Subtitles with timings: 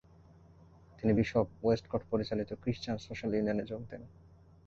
[0.97, 4.01] তিনি bishop Westcott পরিচালিত Christian social ইউনিয়নে যোগ দেন।